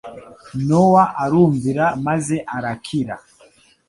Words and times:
Nowa 0.67 1.03
arumvira 1.23 1.85
maze 2.05 2.35
arakira. 2.55 3.15